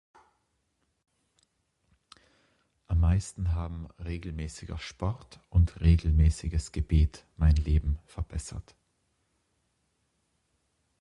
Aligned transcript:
Am 2.87 2.99
meisten 3.01 3.53
haben 3.53 3.87
regelmäßiger 4.03 4.79
Sport 4.79 5.39
und 5.51 5.79
regelmäßiges 5.79 6.71
Gebet 6.71 7.23
mein 7.37 7.53
Leben 7.55 7.99
verbessert. 8.07 8.73